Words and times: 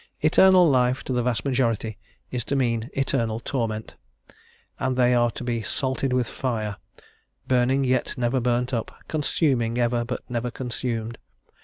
Eternal 0.21 0.67
life, 0.67 1.03
to 1.03 1.13
the 1.13 1.21
vast 1.21 1.45
majority, 1.45 1.99
is 2.31 2.43
to 2.43 2.55
mean 2.55 2.89
eternal 2.93 3.39
torment, 3.39 3.93
and 4.79 4.97
they 4.97 5.13
are 5.13 5.29
to 5.29 5.43
be 5.43 5.61
"salted 5.61 6.11
with 6.11 6.27
fire," 6.27 6.77
burning 7.47 7.83
yet 7.83 8.15
never 8.17 8.39
burnt 8.39 8.73
up, 8.73 8.91
consuming 9.07 9.77
ever 9.77 10.03
but 10.03 10.27
never 10.27 10.49
consumed. 10.49 11.19